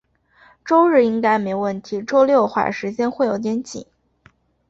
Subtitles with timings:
[0.65, 3.85] 周日应该没问题，周六的话，时间会有点紧。